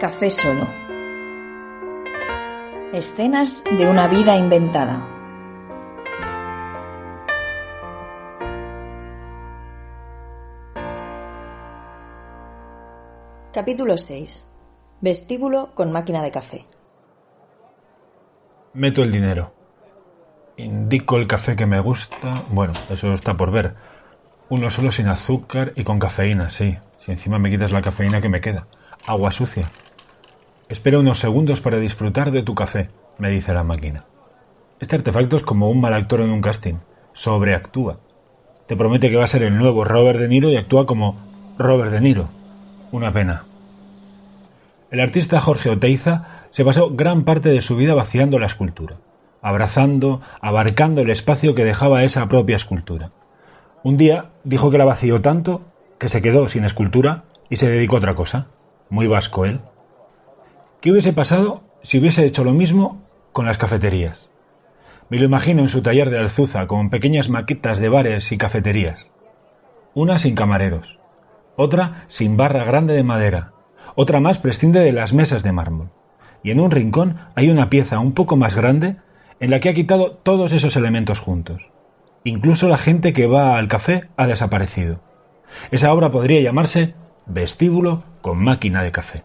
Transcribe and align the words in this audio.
Café 0.00 0.28
solo. 0.28 0.68
Escenas 2.92 3.64
de 3.64 3.88
una 3.88 4.06
vida 4.08 4.36
inventada. 4.36 5.08
Capítulo 13.54 13.96
6. 13.96 14.52
Vestíbulo 15.00 15.74
con 15.74 15.90
máquina 15.92 16.22
de 16.22 16.30
café. 16.30 16.66
Meto 18.74 19.02
el 19.02 19.10
dinero. 19.10 19.54
Indico 20.58 21.16
el 21.16 21.26
café 21.26 21.56
que 21.56 21.64
me 21.64 21.80
gusta. 21.80 22.44
Bueno, 22.50 22.74
eso 22.90 23.14
está 23.14 23.34
por 23.34 23.50
ver. 23.50 23.76
Uno 24.50 24.68
solo 24.68 24.92
sin 24.92 25.08
azúcar 25.08 25.72
y 25.74 25.84
con 25.84 25.98
cafeína, 25.98 26.50
sí. 26.50 26.76
Si 26.98 27.12
encima 27.12 27.38
me 27.38 27.48
quitas 27.48 27.72
la 27.72 27.80
cafeína 27.80 28.20
que 28.20 28.28
me 28.28 28.42
queda. 28.42 28.66
Agua 29.06 29.32
sucia. 29.32 29.72
Espera 30.68 30.98
unos 30.98 31.20
segundos 31.20 31.60
para 31.60 31.78
disfrutar 31.78 32.32
de 32.32 32.42
tu 32.42 32.56
café, 32.56 32.90
me 33.18 33.30
dice 33.30 33.54
la 33.54 33.62
máquina. 33.62 34.04
Este 34.80 34.96
artefacto 34.96 35.36
es 35.36 35.44
como 35.44 35.70
un 35.70 35.80
mal 35.80 35.94
actor 35.94 36.20
en 36.20 36.30
un 36.30 36.40
casting. 36.40 36.74
Sobreactúa. 37.12 38.00
Te 38.66 38.76
promete 38.76 39.08
que 39.08 39.16
va 39.16 39.24
a 39.24 39.28
ser 39.28 39.44
el 39.44 39.56
nuevo 39.56 39.84
Robert 39.84 40.18
De 40.18 40.26
Niro 40.26 40.50
y 40.50 40.56
actúa 40.56 40.84
como 40.84 41.18
Robert 41.56 41.92
De 41.92 42.00
Niro. 42.00 42.30
Una 42.90 43.12
pena. 43.12 43.44
El 44.90 44.98
artista 44.98 45.40
Jorge 45.40 45.70
Oteiza 45.70 46.46
se 46.50 46.64
pasó 46.64 46.90
gran 46.90 47.22
parte 47.22 47.50
de 47.50 47.62
su 47.62 47.76
vida 47.76 47.94
vaciando 47.94 48.40
la 48.40 48.46
escultura, 48.46 48.96
abrazando, 49.42 50.20
abarcando 50.40 51.00
el 51.00 51.10
espacio 51.10 51.54
que 51.54 51.64
dejaba 51.64 52.02
esa 52.02 52.26
propia 52.28 52.56
escultura. 52.56 53.12
Un 53.84 53.96
día 53.96 54.30
dijo 54.42 54.72
que 54.72 54.78
la 54.78 54.84
vació 54.84 55.20
tanto 55.20 55.62
que 55.98 56.08
se 56.08 56.22
quedó 56.22 56.48
sin 56.48 56.64
escultura 56.64 57.22
y 57.48 57.56
se 57.56 57.68
dedicó 57.68 57.94
a 57.94 57.98
otra 57.98 58.16
cosa. 58.16 58.48
Muy 58.90 59.06
vasco 59.06 59.44
él. 59.44 59.60
¿Qué 60.86 60.92
hubiese 60.92 61.12
pasado 61.12 61.64
si 61.82 61.98
hubiese 61.98 62.24
hecho 62.24 62.44
lo 62.44 62.52
mismo 62.52 63.02
con 63.32 63.44
las 63.44 63.58
cafeterías? 63.58 64.28
Me 65.08 65.18
lo 65.18 65.24
imagino 65.24 65.62
en 65.62 65.68
su 65.68 65.82
taller 65.82 66.10
de 66.10 66.20
Alzuza 66.20 66.68
con 66.68 66.90
pequeñas 66.90 67.28
maquetas 67.28 67.80
de 67.80 67.88
bares 67.88 68.30
y 68.30 68.38
cafeterías. 68.38 69.10
Una 69.94 70.20
sin 70.20 70.36
camareros, 70.36 71.00
otra 71.56 72.04
sin 72.06 72.36
barra 72.36 72.62
grande 72.62 72.94
de 72.94 73.02
madera, 73.02 73.50
otra 73.96 74.20
más 74.20 74.38
prescinde 74.38 74.78
de 74.78 74.92
las 74.92 75.12
mesas 75.12 75.42
de 75.42 75.50
mármol. 75.50 75.90
Y 76.44 76.52
en 76.52 76.60
un 76.60 76.70
rincón 76.70 77.16
hay 77.34 77.50
una 77.50 77.68
pieza 77.68 77.98
un 77.98 78.12
poco 78.12 78.36
más 78.36 78.54
grande 78.54 78.94
en 79.40 79.50
la 79.50 79.58
que 79.58 79.70
ha 79.70 79.74
quitado 79.74 80.12
todos 80.12 80.52
esos 80.52 80.76
elementos 80.76 81.18
juntos. 81.18 81.62
Incluso 82.22 82.68
la 82.68 82.78
gente 82.78 83.12
que 83.12 83.26
va 83.26 83.58
al 83.58 83.66
café 83.66 84.04
ha 84.16 84.28
desaparecido. 84.28 85.00
Esa 85.72 85.92
obra 85.92 86.12
podría 86.12 86.40
llamarse 86.42 86.94
Vestíbulo 87.26 88.04
con 88.22 88.38
máquina 88.38 88.84
de 88.84 88.92
café. 88.92 89.24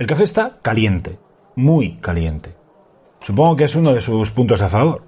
El 0.00 0.06
café 0.06 0.24
está 0.24 0.56
caliente, 0.62 1.18
muy 1.56 1.96
caliente. 1.96 2.54
Supongo 3.20 3.56
que 3.56 3.64
es 3.64 3.74
uno 3.74 3.92
de 3.92 4.00
sus 4.00 4.30
puntos 4.30 4.62
a 4.62 4.70
favor. 4.70 5.02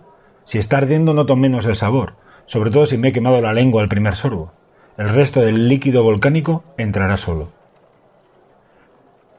Si 0.45 0.59
está 0.59 0.77
ardiendo 0.77 1.15
noto 1.15 1.35
menos 1.35 1.65
el 1.65 1.77
sabor, 1.77 2.17
sobre 2.45 2.71
todo 2.71 2.85
si 2.85 2.99
me 2.99 3.09
he 3.09 3.13
quemado 3.15 3.41
la 3.41 3.55
lengua 3.55 3.81
al 3.81 3.89
primer 3.89 4.17
sorbo. 4.17 4.53
El 4.99 5.09
resto 5.09 5.41
del 5.41 5.67
líquido 5.67 6.03
volcánico 6.03 6.65
entrará 6.77 7.17
solo. 7.17 7.49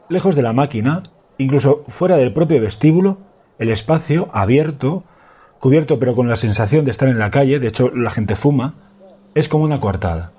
Lejos 0.09 0.35
de 0.35 0.41
la 0.41 0.53
máquina, 0.53 1.03
incluso 1.37 1.83
fuera 1.88 2.17
del 2.17 2.33
propio 2.33 2.59
vestíbulo, 2.59 3.19
el 3.59 3.69
espacio 3.69 4.29
abierto, 4.33 5.03
cubierto 5.59 5.99
pero 5.99 6.15
con 6.15 6.27
la 6.27 6.35
sensación 6.35 6.83
de 6.83 6.89
estar 6.89 7.09
en 7.09 7.19
la 7.19 7.29
calle, 7.29 7.59
de 7.59 7.67
hecho 7.67 7.91
la 7.91 8.09
gente 8.09 8.35
fuma, 8.35 8.73
es 9.35 9.47
como 9.47 9.65
una 9.65 9.79
coartada. 9.79 10.31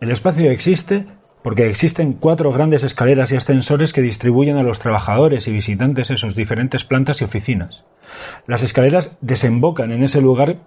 El 0.00 0.12
espacio 0.12 0.48
existe 0.52 1.08
porque 1.42 1.66
existen 1.66 2.12
cuatro 2.12 2.52
grandes 2.52 2.84
escaleras 2.84 3.32
y 3.32 3.36
ascensores 3.36 3.92
que 3.92 4.02
distribuyen 4.02 4.56
a 4.56 4.62
los 4.62 4.78
trabajadores 4.78 5.46
y 5.48 5.52
visitantes 5.52 6.10
en 6.10 6.16
sus 6.16 6.34
diferentes 6.34 6.84
plantas 6.84 7.20
y 7.20 7.24
oficinas. 7.24 7.84
Las 8.46 8.62
escaleras 8.62 9.16
desembocan 9.20 9.92
en 9.92 10.02
ese 10.02 10.20
lugar 10.20 10.58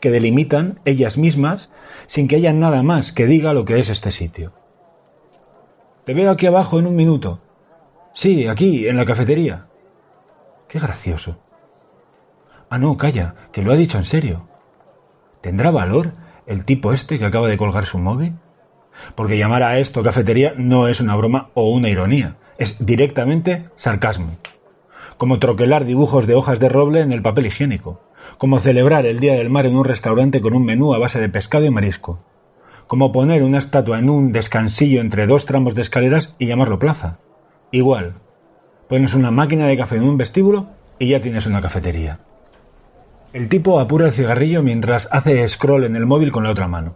que 0.00 0.10
delimitan 0.10 0.80
ellas 0.84 1.18
mismas 1.18 1.70
sin 2.06 2.28
que 2.28 2.36
haya 2.36 2.52
nada 2.52 2.82
más 2.82 3.12
que 3.12 3.26
diga 3.26 3.52
lo 3.52 3.64
que 3.64 3.78
es 3.78 3.90
este 3.90 4.10
sitio. 4.10 4.52
Te 6.04 6.14
veo 6.14 6.30
aquí 6.30 6.46
abajo 6.46 6.78
en 6.78 6.86
un 6.86 6.96
minuto. 6.96 7.40
Sí, 8.14 8.48
aquí, 8.48 8.88
en 8.88 8.96
la 8.96 9.04
cafetería. 9.04 9.66
Qué 10.68 10.78
gracioso. 10.78 11.38
Ah, 12.70 12.78
no, 12.78 12.96
calla, 12.96 13.34
que 13.52 13.62
lo 13.62 13.72
ha 13.72 13.76
dicho 13.76 13.98
en 13.98 14.04
serio. 14.04 14.48
¿Tendrá 15.40 15.70
valor 15.70 16.12
el 16.46 16.64
tipo 16.64 16.92
este 16.92 17.18
que 17.18 17.24
acaba 17.24 17.48
de 17.48 17.56
colgar 17.56 17.86
su 17.86 17.98
móvil? 17.98 18.34
Porque 19.14 19.38
llamar 19.38 19.62
a 19.62 19.78
esto 19.78 20.02
cafetería 20.02 20.54
no 20.56 20.88
es 20.88 21.00
una 21.00 21.16
broma 21.16 21.50
o 21.54 21.70
una 21.70 21.88
ironía, 21.88 22.36
es 22.58 22.76
directamente 22.84 23.68
sarcasmo. 23.76 24.36
Como 25.16 25.38
troquelar 25.38 25.84
dibujos 25.84 26.26
de 26.26 26.34
hojas 26.34 26.60
de 26.60 26.68
roble 26.68 27.00
en 27.00 27.12
el 27.12 27.22
papel 27.22 27.46
higiénico. 27.46 28.00
Como 28.36 28.58
celebrar 28.58 29.06
el 29.06 29.20
Día 29.20 29.34
del 29.34 29.50
Mar 29.50 29.66
en 29.66 29.76
un 29.76 29.84
restaurante 29.84 30.40
con 30.40 30.54
un 30.54 30.64
menú 30.64 30.94
a 30.94 30.98
base 30.98 31.20
de 31.20 31.28
pescado 31.28 31.64
y 31.64 31.70
marisco. 31.70 32.20
Como 32.86 33.12
poner 33.12 33.42
una 33.42 33.58
estatua 33.58 33.98
en 33.98 34.10
un 34.10 34.32
descansillo 34.32 35.00
entre 35.00 35.26
dos 35.26 35.44
tramos 35.44 35.74
de 35.74 35.82
escaleras 35.82 36.34
y 36.38 36.46
llamarlo 36.46 36.78
plaza. 36.78 37.18
Igual. 37.70 38.14
Pones 38.88 39.14
una 39.14 39.30
máquina 39.30 39.66
de 39.66 39.76
café 39.76 39.96
en 39.96 40.04
un 40.04 40.16
vestíbulo 40.16 40.68
y 40.98 41.08
ya 41.08 41.20
tienes 41.20 41.46
una 41.46 41.60
cafetería. 41.60 42.20
El 43.32 43.48
tipo 43.48 43.78
apura 43.78 44.06
el 44.06 44.12
cigarrillo 44.12 44.62
mientras 44.62 45.08
hace 45.12 45.46
scroll 45.48 45.84
en 45.84 45.96
el 45.96 46.06
móvil 46.06 46.32
con 46.32 46.44
la 46.44 46.50
otra 46.50 46.66
mano. 46.66 46.94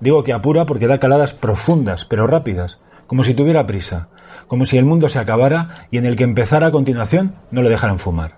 Digo 0.00 0.24
que 0.24 0.32
apura 0.32 0.66
porque 0.66 0.86
da 0.86 0.98
caladas 0.98 1.32
profundas, 1.32 2.04
pero 2.04 2.26
rápidas, 2.26 2.78
como 3.06 3.24
si 3.24 3.34
tuviera 3.34 3.66
prisa, 3.66 4.08
como 4.46 4.66
si 4.66 4.76
el 4.76 4.84
mundo 4.84 5.08
se 5.08 5.18
acabara 5.18 5.86
y 5.90 5.98
en 5.98 6.06
el 6.06 6.16
que 6.16 6.24
empezara 6.24 6.66
a 6.66 6.72
continuación 6.72 7.34
no 7.50 7.62
le 7.62 7.70
dejaran 7.70 7.98
fumar. 7.98 8.36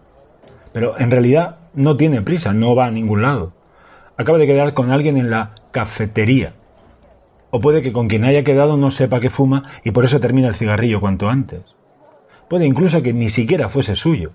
Pero 0.72 0.98
en 0.98 1.10
realidad 1.10 1.56
no 1.74 1.96
tiene 1.96 2.22
prisa, 2.22 2.52
no 2.52 2.74
va 2.74 2.86
a 2.86 2.90
ningún 2.90 3.22
lado. 3.22 3.52
Acaba 4.16 4.38
de 4.38 4.46
quedar 4.46 4.74
con 4.74 4.90
alguien 4.90 5.16
en 5.16 5.30
la 5.30 5.54
cafetería. 5.70 6.54
O 7.50 7.60
puede 7.60 7.82
que 7.82 7.92
con 7.92 8.08
quien 8.08 8.24
haya 8.24 8.44
quedado 8.44 8.76
no 8.76 8.90
sepa 8.90 9.20
que 9.20 9.30
fuma 9.30 9.64
y 9.84 9.90
por 9.90 10.04
eso 10.04 10.20
termina 10.20 10.48
el 10.48 10.54
cigarrillo 10.54 11.00
cuanto 11.00 11.28
antes. 11.28 11.62
Puede 12.48 12.66
incluso 12.66 13.02
que 13.02 13.12
ni 13.12 13.30
siquiera 13.30 13.68
fuese 13.68 13.94
suyo, 13.94 14.32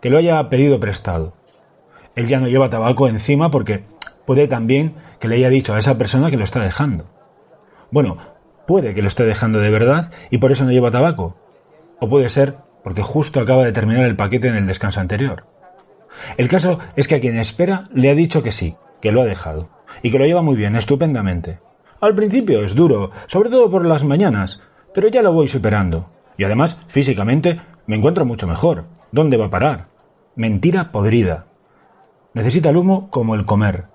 que 0.00 0.10
lo 0.10 0.18
haya 0.18 0.48
pedido 0.48 0.78
prestado. 0.80 1.34
Él 2.14 2.28
ya 2.28 2.40
no 2.40 2.48
lleva 2.48 2.70
tabaco 2.70 3.08
encima 3.08 3.50
porque 3.50 3.84
puede 4.26 4.48
también 4.48 4.94
que 5.20 5.28
le 5.28 5.36
haya 5.36 5.48
dicho 5.48 5.74
a 5.74 5.78
esa 5.78 5.98
persona 5.98 6.30
que 6.30 6.36
lo 6.36 6.44
está 6.44 6.60
dejando. 6.60 7.06
Bueno, 7.90 8.18
puede 8.66 8.94
que 8.94 9.02
lo 9.02 9.08
esté 9.08 9.24
dejando 9.24 9.60
de 9.60 9.70
verdad 9.70 10.10
y 10.30 10.38
por 10.38 10.52
eso 10.52 10.64
no 10.64 10.72
lleva 10.72 10.90
tabaco. 10.90 11.36
O 12.00 12.08
puede 12.08 12.28
ser 12.28 12.56
porque 12.82 13.02
justo 13.02 13.40
acaba 13.40 13.64
de 13.64 13.72
terminar 13.72 14.04
el 14.04 14.16
paquete 14.16 14.48
en 14.48 14.56
el 14.56 14.66
descanso 14.66 15.00
anterior. 15.00 15.44
El 16.36 16.48
caso 16.48 16.78
es 16.96 17.08
que 17.08 17.16
a 17.16 17.20
quien 17.20 17.38
espera 17.38 17.84
le 17.92 18.10
ha 18.10 18.14
dicho 18.14 18.42
que 18.42 18.52
sí, 18.52 18.76
que 19.00 19.12
lo 19.12 19.22
ha 19.22 19.26
dejado, 19.26 19.68
y 20.02 20.10
que 20.10 20.18
lo 20.18 20.24
lleva 20.24 20.42
muy 20.42 20.56
bien, 20.56 20.76
estupendamente. 20.76 21.58
Al 22.00 22.14
principio 22.14 22.64
es 22.64 22.74
duro, 22.74 23.10
sobre 23.26 23.50
todo 23.50 23.70
por 23.70 23.84
las 23.84 24.04
mañanas, 24.04 24.60
pero 24.94 25.08
ya 25.08 25.22
lo 25.22 25.32
voy 25.32 25.48
superando. 25.48 26.08
Y 26.36 26.44
además, 26.44 26.78
físicamente, 26.88 27.60
me 27.86 27.96
encuentro 27.96 28.24
mucho 28.24 28.46
mejor. 28.46 28.84
¿Dónde 29.10 29.36
va 29.36 29.46
a 29.46 29.50
parar? 29.50 29.86
Mentira 30.36 30.92
podrida. 30.92 31.46
Necesita 32.38 32.70
el 32.70 32.76
humo 32.76 33.10
como 33.10 33.34
el 33.34 33.44
comer 33.44 33.86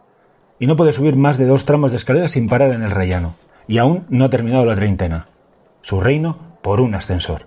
y 0.60 0.68
no 0.68 0.76
puede 0.76 0.92
subir 0.92 1.16
más 1.16 1.38
de 1.38 1.46
dos 1.46 1.64
tramos 1.64 1.92
de 1.92 1.96
escalera 1.96 2.28
sin 2.28 2.50
parar 2.50 2.72
en 2.72 2.84
el 2.84 2.92
rellano, 2.92 3.36
y 3.70 3.78
aún 3.78 4.04
no 4.10 4.26
ha 4.26 4.30
terminado 4.30 4.66
la 4.66 4.76
treintena. 4.76 5.28
Su 5.82 6.02
reino 6.02 6.40
por 6.62 6.82
un 6.82 6.94
ascensor. 6.94 7.44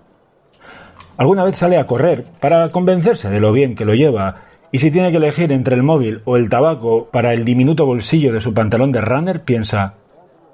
Alguna 1.15 1.43
vez 1.43 1.55
sale 1.55 1.77
a 1.77 1.85
correr 1.85 2.25
para 2.39 2.71
convencerse 2.71 3.29
de 3.29 3.39
lo 3.39 3.51
bien 3.51 3.75
que 3.75 3.85
lo 3.85 3.93
lleva, 3.93 4.37
y 4.71 4.79
si 4.79 4.89
tiene 4.89 5.11
que 5.11 5.17
elegir 5.17 5.51
entre 5.51 5.75
el 5.75 5.83
móvil 5.83 6.23
o 6.25 6.35
el 6.35 6.49
tabaco 6.49 7.09
para 7.11 7.31
el 7.31 7.45
diminuto 7.45 7.85
bolsillo 7.85 8.33
de 8.33 8.41
su 8.41 8.55
pantalón 8.55 8.91
de 8.91 9.01
runner, 9.01 9.43
piensa, 9.43 9.93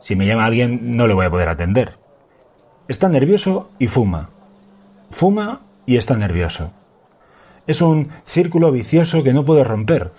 si 0.01 0.17
me 0.17 0.27
llama 0.27 0.43
alguien 0.43 0.97
no 0.97 1.07
le 1.07 1.13
voy 1.13 1.25
a 1.25 1.31
poder 1.31 1.47
atender. 1.47 1.93
Está 2.89 3.07
nervioso 3.07 3.69
y 3.79 3.87
fuma. 3.87 4.31
Fuma 5.09 5.61
y 5.85 5.95
está 5.95 6.17
nervioso. 6.17 6.71
Es 7.65 7.81
un 7.81 8.09
círculo 8.25 8.73
vicioso 8.73 9.23
que 9.23 9.31
no 9.31 9.45
puede 9.45 9.63
romper, 9.63 10.11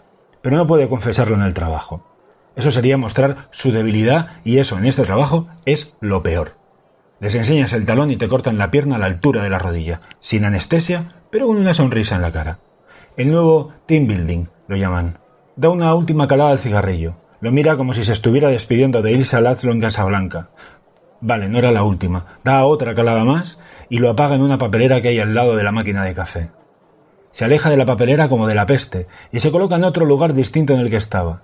pero 0.45 0.59
no 0.59 0.67
puede 0.67 0.91
confesarlo 0.91 1.37
en 1.37 1.41
el 1.41 1.55
trabajo. 1.55 2.05
Eso 2.55 2.71
sería 2.71 2.99
mostrar 2.99 3.49
su 3.51 3.73
debilidad 3.73 4.43
y 4.45 4.59
eso 4.59 4.77
en 4.77 4.85
este 4.85 5.05
trabajo 5.05 5.49
es 5.65 5.95
lo 6.03 6.23
peor. 6.23 6.53
Les 7.19 7.35
enseñas 7.35 7.73
el 7.73 7.87
talón 7.87 8.11
y 8.11 8.19
te 8.19 8.29
cortan 8.29 8.59
la 8.59 8.71
pierna 8.71 8.97
a 8.97 8.99
la 8.99 9.07
altura 9.07 9.43
de 9.43 9.49
la 9.49 9.59
rodilla, 9.59 10.03
sin 10.21 10.45
anestesia, 10.45 11.15
pero 11.31 11.47
con 11.47 11.57
una 11.57 11.73
sonrisa 11.73 12.17
en 12.17 12.21
la 12.21 12.31
cara. 12.31 12.59
El 13.17 13.31
nuevo 13.31 13.73
team 13.87 14.07
building, 14.07 14.45
lo 14.69 14.77
llaman. 14.77 15.19
Da 15.57 15.71
una 15.71 15.95
última 15.95 16.29
calada 16.29 16.51
al 16.51 16.59
cigarrillo. 16.59 17.15
Lo 17.41 17.51
mira 17.51 17.79
como 17.79 17.95
si 17.95 18.05
se 18.05 18.13
estuviera 18.13 18.51
despidiendo 18.51 19.01
de 19.01 19.13
Ilsa 19.13 19.41
Lazlo 19.41 19.73
en 19.73 19.81
Casablanca. 19.81 20.51
Vale, 21.23 21.49
no 21.49 21.57
era 21.57 21.73
la 21.73 21.85
última. 21.85 22.39
Da 22.45 22.67
otra 22.67 22.95
calada 22.95 23.25
más 23.25 23.59
y 23.89 23.97
lo 23.97 24.11
apaga 24.11 24.35
en 24.35 24.43
una 24.43 24.59
papelera 24.59 25.01
que 25.01 25.09
hay 25.09 25.21
al 25.21 25.33
lado 25.33 25.57
de 25.57 25.65
la 25.65 25.73
máquina 25.73 26.05
de 26.05 26.13
café. 26.13 26.51
Se 27.35 27.45
aleja 27.45 27.69
de 27.69 27.77
la 27.77 27.85
papelera 27.85 28.29
como 28.29 28.47
de 28.47 28.55
la 28.55 28.65
peste 28.65 29.09
y 29.33 29.41
se 29.41 29.51
coloca 29.51 29.75
en 29.75 29.83
otro 29.83 30.07
lugar 30.07 30.35
distinto 30.35 30.73
en 30.73 30.79
el 30.79 30.89
que 30.89 30.97
estaba. 30.97 31.43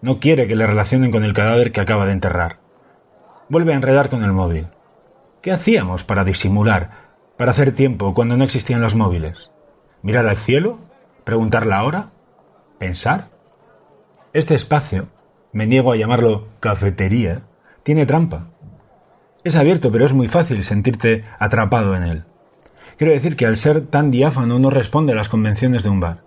No 0.00 0.20
quiere 0.20 0.48
que 0.48 0.56
le 0.56 0.66
relacionen 0.66 1.10
con 1.10 1.22
el 1.22 1.34
cadáver 1.34 1.70
que 1.70 1.82
acaba 1.82 2.06
de 2.06 2.12
enterrar. 2.12 2.60
Vuelve 3.50 3.74
a 3.74 3.76
enredar 3.76 4.08
con 4.08 4.24
el 4.24 4.32
móvil. 4.32 4.68
¿Qué 5.42 5.52
hacíamos 5.52 6.02
para 6.02 6.24
disimular, 6.24 6.92
para 7.36 7.50
hacer 7.50 7.74
tiempo 7.74 8.14
cuando 8.14 8.38
no 8.38 8.44
existían 8.44 8.80
los 8.80 8.94
móviles? 8.94 9.50
¿Mirar 10.00 10.26
al 10.26 10.38
cielo? 10.38 10.78
¿Preguntar 11.24 11.66
la 11.66 11.84
hora? 11.84 12.08
¿Pensar? 12.78 13.26
Este 14.32 14.54
espacio, 14.54 15.08
me 15.52 15.66
niego 15.66 15.92
a 15.92 15.96
llamarlo 15.96 16.48
cafetería, 16.60 17.42
tiene 17.82 18.06
trampa. 18.06 18.46
Es 19.44 19.56
abierto, 19.56 19.92
pero 19.92 20.06
es 20.06 20.14
muy 20.14 20.28
fácil 20.28 20.64
sentirte 20.64 21.24
atrapado 21.38 21.94
en 21.94 22.02
él. 22.04 22.24
Quiero 22.98 23.12
decir 23.12 23.36
que 23.36 23.46
al 23.46 23.56
ser 23.56 23.86
tan 23.86 24.10
diáfano 24.10 24.58
no 24.58 24.70
responde 24.70 25.12
a 25.12 25.14
las 25.16 25.28
convenciones 25.28 25.84
de 25.84 25.88
un 25.88 26.00
bar. 26.00 26.24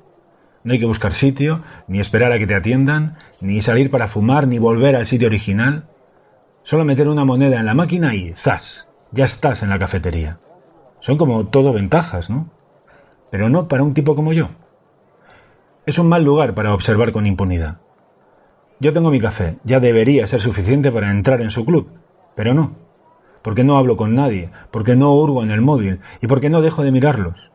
No 0.64 0.72
hay 0.72 0.80
que 0.80 0.86
buscar 0.86 1.14
sitio, 1.14 1.64
ni 1.90 2.00
esperar 2.00 2.32
a 2.32 2.40
que 2.40 2.48
te 2.48 2.56
atiendan, 2.56 3.18
ni 3.42 3.62
salir 3.62 3.92
para 3.92 4.08
fumar, 4.08 4.48
ni 4.48 4.58
volver 4.58 4.96
al 4.96 5.06
sitio 5.06 5.28
original. 5.28 5.90
Solo 6.64 6.86
meter 6.86 7.10
una 7.10 7.26
moneda 7.26 7.60
en 7.60 7.66
la 7.66 7.74
máquina 7.74 8.16
y 8.16 8.34
¡zas! 8.36 8.88
Ya 9.12 9.26
estás 9.26 9.64
en 9.64 9.70
la 9.70 9.80
cafetería. 9.80 10.40
Son 11.02 11.18
como 11.18 11.48
todo 11.48 11.74
ventajas, 11.74 12.30
¿no? 12.30 12.50
Pero 13.32 13.50
no 13.50 13.68
para 13.68 13.84
un 13.84 13.94
tipo 13.94 14.16
como 14.16 14.32
yo. 14.32 14.52
Es 15.86 16.00
un 16.00 16.08
mal 16.08 16.24
lugar 16.24 16.54
para 16.54 16.74
observar 16.74 17.12
con 17.12 17.26
impunidad. 17.26 17.80
Yo 18.80 18.94
tengo 18.94 19.12
mi 19.12 19.20
café, 19.20 19.58
ya 19.66 19.82
debería 19.82 20.26
ser 20.26 20.40
suficiente 20.40 20.90
para 20.90 21.12
entrar 21.12 21.42
en 21.42 21.50
su 21.50 21.66
club, 21.66 21.90
pero 22.34 22.54
no. 22.54 22.78
Porque 23.42 23.64
no 23.64 23.78
hablo 23.78 23.98
con 23.98 24.16
nadie, 24.16 24.50
porque 24.72 24.96
no 24.96 25.14
hurgo 25.14 25.44
en 25.44 25.52
el 25.52 25.62
móvil 25.62 26.00
y 26.22 26.28
porque 26.28 26.50
no 26.50 26.62
dejo 26.62 26.84
de 26.84 26.92
mirarlos. 26.92 27.52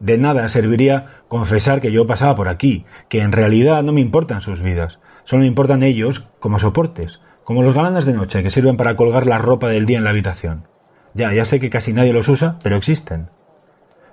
De 0.00 0.16
nada 0.16 0.48
serviría 0.48 1.22
confesar 1.28 1.80
que 1.80 1.92
yo 1.92 2.06
pasaba 2.06 2.34
por 2.34 2.48
aquí, 2.48 2.86
que 3.08 3.20
en 3.20 3.32
realidad 3.32 3.82
no 3.82 3.92
me 3.92 4.00
importan 4.00 4.40
sus 4.40 4.62
vidas, 4.62 4.98
solo 5.24 5.42
me 5.42 5.46
importan 5.46 5.82
ellos 5.82 6.26
como 6.40 6.58
soportes, 6.58 7.20
como 7.44 7.62
los 7.62 7.74
galanes 7.74 8.06
de 8.06 8.14
noche 8.14 8.42
que 8.42 8.50
sirven 8.50 8.76
para 8.76 8.96
colgar 8.96 9.26
la 9.26 9.38
ropa 9.38 9.68
del 9.68 9.86
día 9.86 9.98
en 9.98 10.04
la 10.04 10.10
habitación. 10.10 10.66
Ya, 11.14 11.32
ya 11.34 11.44
sé 11.44 11.60
que 11.60 11.70
casi 11.70 11.92
nadie 11.92 12.12
los 12.12 12.28
usa, 12.28 12.56
pero 12.62 12.76
existen. 12.76 13.28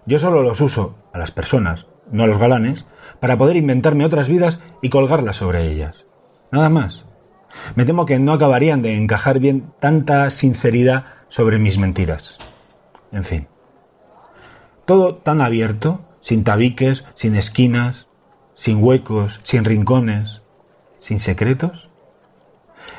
Yo 0.05 0.19
solo 0.19 0.41
los 0.41 0.61
uso, 0.61 0.95
a 1.13 1.17
las 1.17 1.31
personas, 1.31 1.87
no 2.11 2.23
a 2.23 2.27
los 2.27 2.37
galanes, 2.37 2.85
para 3.19 3.37
poder 3.37 3.55
inventarme 3.55 4.05
otras 4.05 4.27
vidas 4.27 4.59
y 4.81 4.89
colgarlas 4.89 5.37
sobre 5.37 5.67
ellas. 5.71 6.05
Nada 6.51 6.69
más. 6.69 7.06
Me 7.75 7.85
temo 7.85 8.05
que 8.05 8.19
no 8.19 8.33
acabarían 8.33 8.81
de 8.81 8.95
encajar 8.95 9.39
bien 9.39 9.71
tanta 9.79 10.29
sinceridad 10.29 11.05
sobre 11.29 11.59
mis 11.59 11.77
mentiras. 11.77 12.39
En 13.11 13.23
fin. 13.23 13.47
Todo 14.85 15.15
tan 15.15 15.41
abierto, 15.41 16.01
sin 16.21 16.43
tabiques, 16.43 17.05
sin 17.15 17.35
esquinas, 17.35 18.07
sin 18.55 18.83
huecos, 18.83 19.39
sin 19.43 19.65
rincones, 19.65 20.41
sin 20.99 21.19
secretos. 21.19 21.89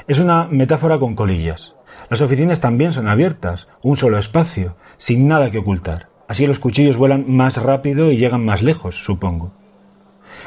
Es 0.07 0.19
una 0.19 0.45
metáfora 0.45 0.99
con 0.99 1.15
colillas. 1.15 1.75
Las 2.11 2.21
oficinas 2.21 2.61
también 2.61 2.93
son 2.93 3.09
abiertas, 3.09 3.69
un 3.83 3.97
solo 3.97 4.19
espacio, 4.19 4.77
sin 4.97 5.29
nada 5.29 5.51
que 5.51 5.59
ocultar. 5.59 6.09
Así 6.27 6.47
los 6.47 6.59
cuchillos 6.59 6.97
vuelan 6.97 7.25
más 7.27 7.57
rápido 7.57 8.13
y 8.13 8.19
llegan 8.19 8.45
más 8.45 8.63
lejos, 8.63 9.03
supongo. 9.05 9.53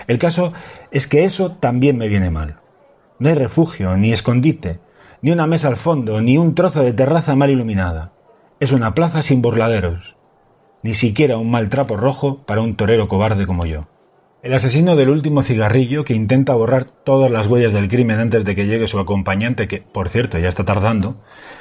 El 0.08 0.18
caso 0.20 0.54
es 0.92 1.08
que 1.08 1.26
eso 1.26 1.52
también 1.52 1.98
me 1.98 2.08
viene 2.08 2.30
mal. 2.30 2.61
No 3.22 3.30
hay 3.30 3.36
refugio, 3.36 3.96
ni 3.98 4.12
escondite, 4.12 4.80
ni 5.22 5.30
una 5.30 5.46
mesa 5.46 5.68
al 5.68 5.76
fondo, 5.76 6.22
ni 6.22 6.40
un 6.40 6.56
trozo 6.56 6.82
de 6.82 6.92
terraza 6.92 7.36
mal 7.36 7.52
iluminada. 7.52 8.14
Es 8.60 8.72
una 8.72 8.96
plaza 8.96 9.22
sin 9.22 9.44
burladeros, 9.44 10.16
ni 10.82 10.96
siquiera 10.96 11.38
un 11.38 11.52
mal 11.52 11.70
trapo 11.70 11.98
rojo 11.98 12.40
para 12.48 12.62
un 12.62 12.76
torero 12.76 13.08
cobarde 13.08 13.46
como 13.46 13.68
yo. 13.68 13.86
El 14.42 14.56
asesino 14.56 14.96
del 14.96 15.12
último 15.12 15.44
cigarrillo, 15.44 16.04
que 16.04 16.16
intenta 16.16 16.56
borrar 16.56 16.86
todas 16.86 17.30
las 17.30 17.46
huellas 17.46 17.74
del 17.74 17.90
crimen 17.90 18.20
antes 18.20 18.44
de 18.44 18.56
que 18.56 18.66
llegue 18.66 18.88
su 18.88 18.98
acompañante, 18.98 19.68
que, 19.68 19.84
por 19.84 20.10
cierto, 20.10 20.40
ya 20.40 20.50
está 20.50 20.66
tardando, 20.66 21.18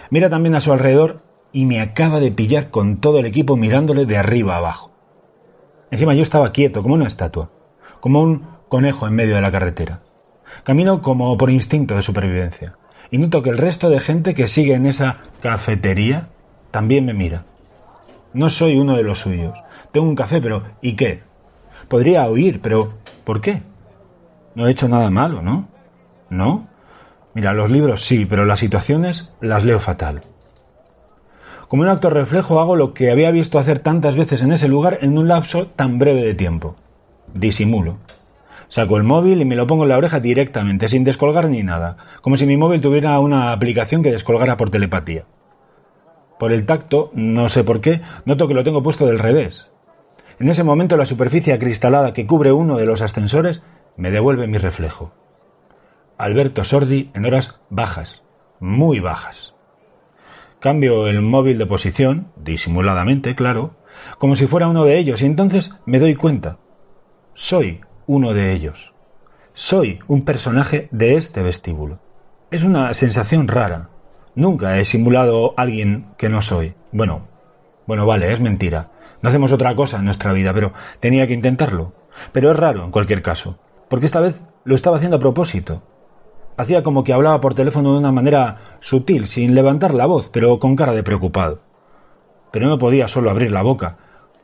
mira 0.08 0.30
también 0.30 0.54
a 0.54 0.60
su 0.60 0.72
alrededor 0.72 1.20
y 1.52 1.66
me 1.66 1.82
acaba 1.82 2.20
de 2.20 2.32
pillar 2.32 2.70
con 2.70 3.02
todo 3.02 3.18
el 3.18 3.26
equipo 3.26 3.58
mirándole 3.58 4.06
de 4.06 4.16
arriba 4.16 4.56
abajo. 4.56 4.92
Encima 5.90 6.14
yo 6.14 6.22
estaba 6.22 6.52
quieto, 6.52 6.82
como 6.82 6.94
una 6.94 7.06
estatua, 7.06 7.50
como 8.00 8.22
un 8.22 8.46
conejo 8.70 9.06
en 9.06 9.12
medio 9.12 9.34
de 9.34 9.42
la 9.42 9.52
carretera. 9.52 10.00
Camino 10.64 11.02
como 11.02 11.36
por 11.36 11.50
instinto 11.50 11.96
de 11.96 12.02
supervivencia, 12.02 12.74
y 13.10 13.18
noto 13.18 13.42
que 13.42 13.50
el 13.50 13.58
resto 13.58 13.90
de 13.90 14.00
gente 14.00 14.34
que 14.34 14.48
sigue 14.48 14.74
en 14.74 14.86
esa 14.86 15.18
cafetería 15.40 16.28
también 16.70 17.04
me 17.04 17.14
mira. 17.14 17.44
No 18.32 18.50
soy 18.50 18.78
uno 18.78 18.96
de 18.96 19.02
los 19.02 19.18
suyos. 19.18 19.58
Tengo 19.92 20.06
un 20.06 20.14
café, 20.14 20.40
pero 20.40 20.62
¿y 20.80 20.94
qué? 20.94 21.22
Podría 21.88 22.26
oír, 22.26 22.60
pero 22.62 22.94
¿por 23.24 23.40
qué? 23.40 23.62
No 24.54 24.68
he 24.68 24.70
hecho 24.70 24.88
nada 24.88 25.10
malo, 25.10 25.42
¿no? 25.42 25.68
¿No? 26.28 26.68
Mira, 27.34 27.52
los 27.52 27.70
libros 27.70 28.04
sí, 28.04 28.24
pero 28.24 28.44
las 28.44 28.60
situaciones 28.60 29.30
las 29.40 29.64
leo 29.64 29.80
fatal. 29.80 30.20
Como 31.68 31.82
un 31.82 31.88
acto 31.88 32.10
reflejo 32.10 32.60
hago 32.60 32.74
lo 32.74 32.94
que 32.94 33.10
había 33.10 33.30
visto 33.30 33.58
hacer 33.58 33.78
tantas 33.78 34.16
veces 34.16 34.42
en 34.42 34.52
ese 34.52 34.68
lugar 34.68 34.98
en 35.02 35.16
un 35.16 35.28
lapso 35.28 35.68
tan 35.68 35.98
breve 35.98 36.22
de 36.24 36.34
tiempo. 36.34 36.76
Disimulo. 37.32 37.98
Saco 38.70 38.96
el 38.96 39.02
móvil 39.02 39.42
y 39.42 39.44
me 39.44 39.56
lo 39.56 39.66
pongo 39.66 39.82
en 39.82 39.88
la 39.88 39.98
oreja 39.98 40.20
directamente, 40.20 40.88
sin 40.88 41.02
descolgar 41.02 41.48
ni 41.48 41.64
nada, 41.64 41.96
como 42.22 42.36
si 42.36 42.46
mi 42.46 42.56
móvil 42.56 42.80
tuviera 42.80 43.18
una 43.18 43.50
aplicación 43.50 44.04
que 44.04 44.12
descolgara 44.12 44.56
por 44.56 44.70
telepatía. 44.70 45.24
Por 46.38 46.52
el 46.52 46.66
tacto, 46.66 47.10
no 47.12 47.48
sé 47.48 47.64
por 47.64 47.80
qué, 47.80 48.00
noto 48.24 48.46
que 48.46 48.54
lo 48.54 48.62
tengo 48.62 48.80
puesto 48.84 49.06
del 49.06 49.18
revés. 49.18 49.68
En 50.38 50.48
ese 50.48 50.62
momento 50.62 50.96
la 50.96 51.04
superficie 51.04 51.52
acristalada 51.52 52.12
que 52.12 52.26
cubre 52.26 52.52
uno 52.52 52.78
de 52.78 52.86
los 52.86 53.02
ascensores 53.02 53.60
me 53.96 54.12
devuelve 54.12 54.46
mi 54.46 54.56
reflejo. 54.56 55.12
Alberto 56.16 56.62
Sordi 56.62 57.10
en 57.12 57.26
horas 57.26 57.60
bajas, 57.70 58.22
muy 58.60 59.00
bajas. 59.00 59.56
Cambio 60.60 61.08
el 61.08 61.22
móvil 61.22 61.58
de 61.58 61.66
posición, 61.66 62.28
disimuladamente, 62.36 63.34
claro, 63.34 63.74
como 64.18 64.36
si 64.36 64.46
fuera 64.46 64.68
uno 64.68 64.84
de 64.84 64.96
ellos, 64.98 65.22
y 65.22 65.26
entonces 65.26 65.74
me 65.86 65.98
doy 65.98 66.14
cuenta. 66.14 66.58
Soy 67.34 67.80
uno 68.10 68.34
de 68.34 68.52
ellos. 68.52 68.92
Soy 69.52 70.00
un 70.08 70.24
personaje 70.24 70.88
de 70.90 71.16
este 71.16 71.42
vestíbulo. 71.42 72.00
Es 72.50 72.64
una 72.64 72.92
sensación 72.94 73.46
rara, 73.46 73.88
Nunca 74.34 74.78
he 74.78 74.84
simulado 74.84 75.54
a 75.56 75.62
alguien 75.62 76.06
que 76.16 76.28
no 76.28 76.42
soy. 76.42 76.74
Bueno, 76.90 77.28
bueno, 77.86 78.06
vale, 78.06 78.32
es 78.32 78.40
mentira. 78.40 78.88
No 79.22 79.28
hacemos 79.28 79.52
otra 79.52 79.76
cosa 79.76 79.98
en 79.98 80.06
nuestra 80.06 80.32
vida, 80.32 80.52
pero 80.52 80.72
tenía 80.98 81.28
que 81.28 81.34
intentarlo. 81.34 81.92
Pero 82.32 82.50
es 82.50 82.56
raro, 82.56 82.84
en 82.84 82.90
cualquier 82.90 83.22
caso, 83.22 83.58
porque 83.88 84.06
esta 84.06 84.18
vez 84.18 84.40
lo 84.64 84.74
estaba 84.74 84.96
haciendo 84.96 85.18
a 85.18 85.20
propósito. 85.20 85.82
Hacía 86.56 86.82
como 86.82 87.04
que 87.04 87.12
hablaba 87.12 87.40
por 87.40 87.54
teléfono 87.54 87.92
de 87.92 87.98
una 87.98 88.12
manera 88.12 88.78
sutil, 88.80 89.28
sin 89.28 89.54
levantar 89.54 89.94
la 89.94 90.06
voz, 90.06 90.30
pero 90.32 90.58
con 90.58 90.74
cara 90.74 90.94
de 90.94 91.04
preocupado. 91.04 91.60
Pero 92.50 92.68
no 92.68 92.78
podía 92.78 93.06
solo 93.06 93.30
abrir 93.30 93.52
la 93.52 93.62
boca, 93.62 93.98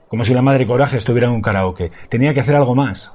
como 0.08 0.24
si 0.24 0.34
la 0.34 0.42
madre 0.42 0.66
coraje 0.68 0.98
estuviera 0.98 1.26
en 1.26 1.34
un 1.34 1.42
karaoke. 1.42 1.90
Tenía 2.08 2.32
que 2.32 2.40
hacer 2.40 2.54
algo 2.54 2.76
más. 2.76 3.12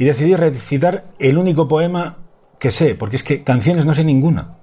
Y 0.00 0.06
decidí 0.06 0.34
recitar 0.34 1.04
el 1.18 1.36
único 1.36 1.68
poema 1.68 2.16
que 2.58 2.72
sé, 2.72 2.94
porque 2.94 3.16
es 3.16 3.22
que 3.22 3.44
canciones 3.44 3.84
no 3.84 3.92
sé 3.92 4.02
ninguna. 4.02 4.56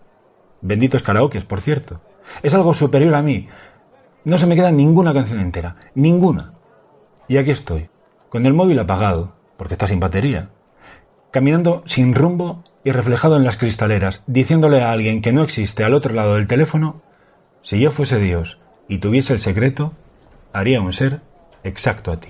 Benditos 0.61 1.03
karaokes, 1.03 1.45
por 1.45 1.61
cierto. 1.61 2.01
Es 2.41 2.55
algo 2.55 2.73
superior 2.73 3.13
a 3.13 3.21
mí. 3.21 3.47
No 4.23 4.39
se 4.39 4.47
me 4.47 4.55
queda 4.55 4.71
ninguna 4.71 5.13
canción 5.13 5.39
entera. 5.39 5.75
Ninguna. 5.93 6.53
Y 7.27 7.37
aquí 7.37 7.51
estoy, 7.51 7.87
con 8.29 8.47
el 8.47 8.55
móvil 8.55 8.79
apagado, 8.79 9.35
porque 9.57 9.75
está 9.75 9.85
sin 9.85 9.99
batería, 9.99 10.49
caminando 11.29 11.83
sin 11.85 12.15
rumbo 12.15 12.63
y 12.83 12.89
reflejado 12.89 13.37
en 13.37 13.43
las 13.43 13.57
cristaleras, 13.57 14.23
diciéndole 14.25 14.81
a 14.81 14.91
alguien 14.91 15.21
que 15.21 15.33
no 15.33 15.43
existe 15.43 15.83
al 15.83 15.93
otro 15.93 16.15
lado 16.15 16.33
del 16.33 16.47
teléfono, 16.47 17.03
si 17.61 17.79
yo 17.79 17.91
fuese 17.91 18.17
Dios 18.17 18.57
y 18.87 18.97
tuviese 18.97 19.33
el 19.33 19.39
secreto, 19.39 19.93
haría 20.51 20.81
un 20.81 20.93
ser 20.93 21.21
exacto 21.63 22.11
a 22.11 22.19
ti. 22.19 22.29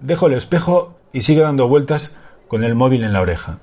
Dejo 0.00 0.28
el 0.28 0.32
espejo 0.32 0.94
y 1.14 1.22
sigue 1.22 1.40
dando 1.40 1.66
vueltas 1.66 2.14
con 2.48 2.62
el 2.62 2.74
móvil 2.74 3.04
en 3.04 3.14
la 3.14 3.22
oreja. 3.22 3.60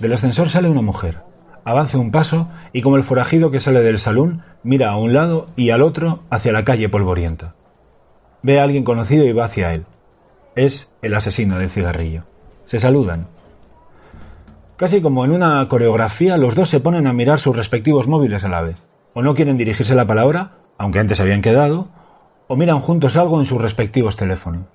Del 0.00 0.14
ascensor 0.14 0.48
sale 0.48 0.68
una 0.68 0.82
mujer 0.82 1.28
avanza 1.68 1.98
un 1.98 2.10
paso 2.10 2.48
y 2.72 2.80
como 2.80 2.96
el 2.96 3.04
forajido 3.04 3.50
que 3.50 3.60
sale 3.60 3.82
del 3.82 3.98
salón, 3.98 4.42
mira 4.62 4.90
a 4.90 4.96
un 4.96 5.12
lado 5.12 5.48
y 5.54 5.68
al 5.68 5.82
otro 5.82 6.20
hacia 6.30 6.50
la 6.50 6.64
calle 6.64 6.88
polvorienta. 6.88 7.54
Ve 8.42 8.58
a 8.58 8.62
alguien 8.62 8.84
conocido 8.84 9.26
y 9.26 9.32
va 9.32 9.44
hacia 9.44 9.74
él. 9.74 9.84
Es 10.56 10.88
el 11.02 11.14
asesino 11.14 11.58
del 11.58 11.68
cigarrillo. 11.68 12.24
Se 12.64 12.80
saludan. 12.80 13.26
Casi 14.76 15.02
como 15.02 15.26
en 15.26 15.32
una 15.32 15.68
coreografía, 15.68 16.38
los 16.38 16.54
dos 16.54 16.70
se 16.70 16.80
ponen 16.80 17.06
a 17.06 17.12
mirar 17.12 17.38
sus 17.38 17.54
respectivos 17.54 18.08
móviles 18.08 18.44
a 18.44 18.48
la 18.48 18.62
vez. 18.62 18.86
O 19.12 19.22
no 19.22 19.34
quieren 19.34 19.58
dirigirse 19.58 19.94
la 19.94 20.06
palabra, 20.06 20.52
aunque 20.78 21.00
antes 21.00 21.20
habían 21.20 21.42
quedado, 21.42 21.88
o 22.46 22.56
miran 22.56 22.80
juntos 22.80 23.16
algo 23.16 23.40
en 23.40 23.46
sus 23.46 23.60
respectivos 23.60 24.16
teléfonos. 24.16 24.66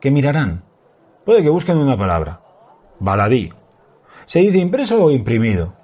¿Qué 0.00 0.12
mirarán? 0.12 0.62
Puede 1.30 1.44
que 1.44 1.48
busquen 1.48 1.78
una 1.78 1.96
palabra. 1.96 2.40
Baladí. 2.98 3.52
¿Se 4.26 4.40
dice 4.40 4.58
impreso 4.58 5.04
o 5.04 5.12
imprimido? 5.12 5.74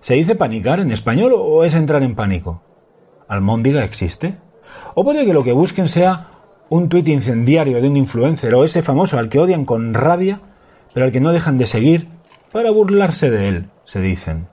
¿Se 0.00 0.14
dice 0.14 0.34
panicar 0.34 0.80
en 0.80 0.90
español 0.90 1.34
o 1.36 1.62
es 1.62 1.76
entrar 1.76 2.02
en 2.02 2.16
pánico? 2.16 2.62
¿Almóndiga 3.28 3.84
existe? 3.84 4.38
¿O 4.96 5.04
puede 5.04 5.24
que 5.24 5.32
lo 5.32 5.44
que 5.44 5.52
busquen 5.52 5.88
sea 5.88 6.30
un 6.68 6.88
tuit 6.88 7.06
incendiario 7.06 7.80
de 7.80 7.88
un 7.88 7.96
influencer 7.96 8.52
o 8.56 8.64
ese 8.64 8.82
famoso 8.82 9.20
al 9.20 9.28
que 9.28 9.38
odian 9.38 9.64
con 9.64 9.94
rabia, 9.94 10.40
pero 10.92 11.06
al 11.06 11.12
que 11.12 11.20
no 11.20 11.32
dejan 11.32 11.58
de 11.58 11.68
seguir 11.68 12.08
para 12.50 12.72
burlarse 12.72 13.30
de 13.30 13.48
él, 13.50 13.66
se 13.84 14.00
dicen? 14.00 14.48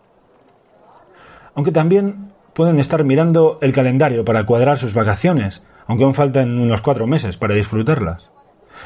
Aunque 1.56 1.72
también 1.72 2.34
pueden 2.54 2.80
estar 2.80 3.04
mirando 3.04 3.58
el 3.64 3.74
calendario 3.74 4.24
para 4.24 4.46
cuadrar 4.46 4.78
sus 4.78 4.94
vacaciones, 4.94 5.64
aunque 5.88 6.04
aún 6.04 6.14
faltan 6.14 6.60
unos 6.60 6.82
cuatro 6.82 7.08
meses 7.08 7.36
para 7.36 7.56
disfrutarlas. 7.56 8.35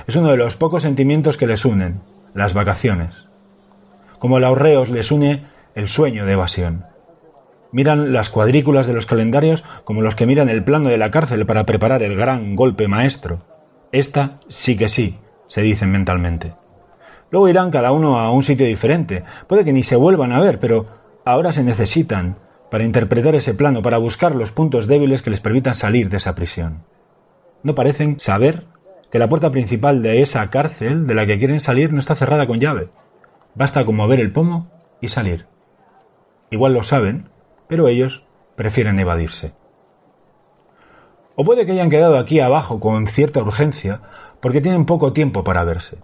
Es 0.07 0.15
uno 0.15 0.31
de 0.31 0.37
los 0.37 0.55
pocos 0.55 0.83
sentimientos 0.83 1.37
que 1.37 1.47
les 1.47 1.65
unen, 1.65 2.01
las 2.33 2.53
vacaciones. 2.53 3.27
Como 4.19 4.37
el 4.37 4.43
ahorreo 4.43 4.85
les 4.85 5.11
une 5.11 5.43
el 5.75 5.87
sueño 5.87 6.25
de 6.25 6.33
evasión. 6.33 6.85
Miran 7.71 8.11
las 8.13 8.29
cuadrículas 8.29 8.87
de 8.87 8.93
los 8.93 9.05
calendarios 9.05 9.63
como 9.83 10.01
los 10.01 10.15
que 10.15 10.25
miran 10.25 10.49
el 10.49 10.63
plano 10.63 10.89
de 10.89 10.97
la 10.97 11.11
cárcel 11.11 11.45
para 11.45 11.65
preparar 11.65 12.01
el 12.03 12.15
gran 12.15 12.55
golpe 12.55 12.87
maestro. 12.87 13.45
Esta 13.91 14.39
sí 14.47 14.75
que 14.75 14.89
sí, 14.89 15.19
se 15.47 15.61
dicen 15.61 15.91
mentalmente. 15.91 16.53
Luego 17.31 17.47
irán 17.47 17.69
cada 17.69 17.91
uno 17.91 18.19
a 18.19 18.31
un 18.31 18.43
sitio 18.43 18.65
diferente. 18.65 19.23
Puede 19.47 19.63
que 19.63 19.73
ni 19.73 19.83
se 19.83 19.95
vuelvan 19.95 20.31
a 20.31 20.39
ver, 20.39 20.59
pero 20.59 20.87
ahora 21.25 21.53
se 21.53 21.63
necesitan 21.63 22.37
para 22.71 22.83
interpretar 22.83 23.35
ese 23.35 23.53
plano, 23.53 23.81
para 23.81 23.97
buscar 23.97 24.35
los 24.35 24.51
puntos 24.51 24.87
débiles 24.87 25.21
que 25.21 25.29
les 25.29 25.39
permitan 25.39 25.75
salir 25.75 26.09
de 26.09 26.17
esa 26.17 26.35
prisión. 26.35 26.83
No 27.63 27.75
parecen 27.75 28.19
saber 28.19 28.63
que 29.11 29.19
la 29.19 29.29
puerta 29.29 29.51
principal 29.51 30.03
de 30.03 30.21
esa 30.21 30.49
cárcel 30.49 31.07
de 31.07 31.15
la 31.15 31.25
que 31.25 31.39
quieren 31.39 31.61
salir 31.61 31.91
no 31.93 31.99
está 31.99 32.15
cerrada 32.15 32.47
con 32.47 32.59
llave. 32.59 32.89
Basta 33.55 33.85
con 33.85 33.95
mover 33.95 34.19
el 34.19 34.31
pomo 34.31 34.69
y 35.01 35.09
salir. 35.09 35.47
Igual 36.51 36.73
lo 36.73 36.83
saben, 36.83 37.29
pero 37.67 37.87
ellos 37.87 38.23
prefieren 38.55 38.99
evadirse. 38.99 39.53
O 41.35 41.45
puede 41.45 41.65
que 41.65 41.71
hayan 41.71 41.89
quedado 41.89 42.17
aquí 42.17 42.39
abajo 42.39 42.79
con 42.79 43.07
cierta 43.07 43.41
urgencia 43.41 44.01
porque 44.41 44.61
tienen 44.61 44.85
poco 44.85 45.13
tiempo 45.13 45.43
para 45.43 45.63
verse. 45.63 45.97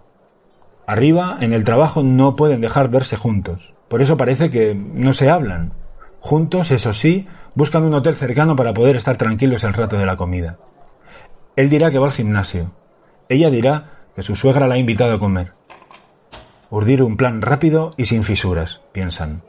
Arriba, 0.86 1.36
en 1.40 1.52
el 1.52 1.64
trabajo, 1.64 2.02
no 2.02 2.34
pueden 2.36 2.60
dejar 2.60 2.88
verse 2.88 3.16
juntos. 3.16 3.74
Por 3.88 4.02
eso 4.02 4.16
parece 4.16 4.50
que 4.50 4.74
no 4.74 5.12
se 5.12 5.28
hablan. 5.28 5.72
Juntos, 6.20 6.70
eso 6.70 6.92
sí, 6.92 7.26
buscan 7.54 7.82
un 7.84 7.94
hotel 7.94 8.14
cercano 8.14 8.56
para 8.56 8.72
poder 8.72 8.96
estar 8.96 9.16
tranquilos 9.16 9.64
el 9.64 9.74
rato 9.74 9.96
de 9.96 10.06
la 10.06 10.16
comida. 10.16 10.58
Él 11.56 11.68
dirá 11.70 11.90
que 11.90 11.98
va 11.98 12.06
al 12.06 12.12
gimnasio. 12.12 12.72
Ella 13.28 13.50
dirá 13.50 13.90
que 14.14 14.22
su 14.22 14.36
suegra 14.36 14.68
la 14.68 14.76
ha 14.76 14.78
invitado 14.78 15.14
a 15.14 15.18
comer. 15.18 15.52
Urdir 16.70 17.02
un 17.02 17.16
plan 17.16 17.42
rápido 17.42 17.92
y 17.96 18.06
sin 18.06 18.22
fisuras, 18.22 18.80
piensan. 18.92 19.42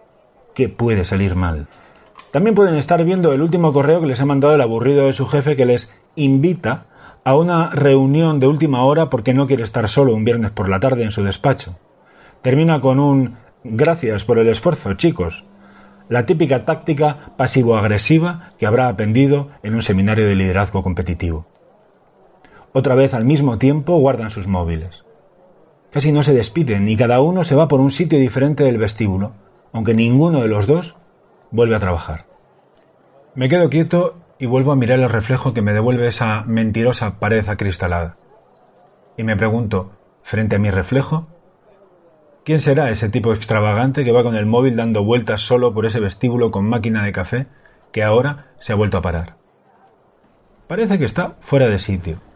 ¿Qué 0.55 0.67
puede 0.67 1.05
salir 1.05 1.36
mal? 1.36 1.67
También 2.31 2.55
pueden 2.55 2.75
estar 2.75 3.03
viendo 3.03 3.34
el 3.34 3.41
último 3.41 3.74
correo 3.74 4.01
que 4.01 4.07
les 4.07 4.19
ha 4.19 4.25
mandado 4.25 4.55
el 4.55 4.62
aburrido 4.62 5.05
de 5.05 5.13
su 5.13 5.27
jefe 5.27 5.55
que 5.55 5.65
les 5.65 5.93
invita 6.15 6.86
a 7.24 7.36
una 7.36 7.69
reunión 7.69 8.39
de 8.39 8.48
última 8.48 8.84
hora 8.84 9.10
porque 9.10 9.34
no 9.34 9.48
quiere 9.48 9.63
estar 9.63 9.88
solo 9.89 10.15
un 10.15 10.25
viernes 10.25 10.51
por 10.51 10.69
la 10.69 10.79
tarde 10.79 11.03
en 11.03 11.12
su 11.12 11.24
despacho. 11.24 11.77
Termina 12.41 12.81
con 12.81 13.00
un 13.00 13.36
gracias 13.63 14.24
por 14.24 14.39
el 14.39 14.48
esfuerzo, 14.48 14.93
chicos. 14.96 15.46
La 16.10 16.25
típica 16.25 16.65
táctica 16.65 17.34
pasivo-agresiva 17.38 18.53
que 18.57 18.65
habrá 18.65 18.88
aprendido 18.88 19.50
en 19.62 19.75
un 19.75 19.84
seminario 19.84 20.27
de 20.27 20.36
liderazgo 20.36 20.84
competitivo. 20.84 21.46
Otra 22.77 22.93
vez 22.93 23.15
al 23.15 23.25
mismo 23.25 23.57
tiempo 23.57 23.98
guardan 23.98 24.29
sus 24.29 24.46
móviles. 24.46 25.03
Casi 25.91 26.12
no 26.12 26.22
se 26.22 26.31
despiden 26.31 26.88
y 26.88 26.96
cada 26.96 27.22
uno 27.22 27.43
se 27.43 27.55
va 27.55 27.67
por 27.67 27.79
un 27.79 27.89
sitio 27.89 28.19
diferente 28.19 28.63
del 28.63 28.77
vestíbulo, 28.77 29.31
aunque 29.74 29.96
ninguno 29.96 30.41
de 30.41 30.48
los 30.48 30.67
dos 30.67 30.96
vuelve 31.50 31.75
a 31.75 31.79
trabajar. 31.79 32.27
Me 33.34 33.50
quedo 33.50 33.72
quieto 33.72 34.19
y 34.38 34.46
vuelvo 34.46 34.72
a 34.72 34.75
mirar 34.75 35.00
el 35.00 35.10
reflejo 35.10 35.55
que 35.55 35.63
me 35.63 35.74
devuelve 35.74 36.07
esa 36.07 36.43
mentirosa 36.43 37.17
pared 37.19 37.50
acristalada. 37.50 38.17
Y 39.17 39.24
me 39.24 39.36
pregunto, 39.36 39.93
frente 40.22 40.57
a 40.57 40.60
mi 40.60 40.69
reflejo, 40.69 41.25
¿quién 42.46 42.62
será 42.62 42.91
ese 42.91 43.10
tipo 43.10 43.34
extravagante 43.34 44.05
que 44.05 44.12
va 44.12 44.22
con 44.22 44.36
el 44.36 44.46
móvil 44.46 44.75
dando 44.75 45.03
vueltas 45.03 45.41
solo 45.41 45.74
por 45.74 45.88
ese 45.88 46.00
vestíbulo 46.00 46.51
con 46.51 46.69
máquina 46.69 47.03
de 47.03 47.12
café 47.12 47.48
que 47.91 48.03
ahora 48.03 48.51
se 48.60 48.72
ha 48.72 48.75
vuelto 48.75 49.00
a 49.00 49.01
parar? 49.01 49.34
Parece 50.67 51.00
que 51.00 51.05
está 51.05 51.38
fuera 51.39 51.69
de 51.69 51.79
sitio. 51.79 52.26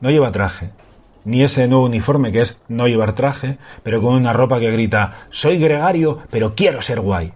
No 0.00 0.10
lleva 0.10 0.32
traje, 0.32 0.70
ni 1.24 1.42
ese 1.42 1.66
nuevo 1.66 1.86
uniforme 1.86 2.32
que 2.32 2.42
es 2.42 2.60
no 2.68 2.86
llevar 2.86 3.14
traje, 3.14 3.58
pero 3.82 4.00
con 4.00 4.14
una 4.14 4.32
ropa 4.32 4.60
que 4.60 4.70
grita 4.70 5.26
soy 5.30 5.58
gregario, 5.58 6.20
pero 6.30 6.54
quiero 6.54 6.82
ser 6.82 7.00
guay. 7.00 7.32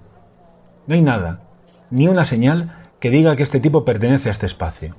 No 0.87 0.95
hay 0.95 1.03
nada, 1.03 1.41
ni 1.91 2.07
una 2.07 2.25
señal 2.25 2.77
que 3.01 3.11
diga 3.11 3.35
que 3.35 3.43
este 3.43 3.61
tipo 3.61 3.85
pertenece 3.85 4.29
a 4.29 4.33
este 4.33 4.47
espacio. 4.47 4.95